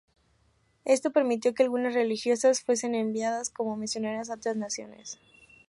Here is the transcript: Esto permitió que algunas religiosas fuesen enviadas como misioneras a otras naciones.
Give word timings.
Esto 0.83 1.11
permitió 1.11 1.53
que 1.53 1.61
algunas 1.61 1.93
religiosas 1.93 2.61
fuesen 2.63 2.95
enviadas 2.95 3.51
como 3.51 3.77
misioneras 3.77 4.31
a 4.31 4.33
otras 4.33 4.55
naciones. 4.55 5.19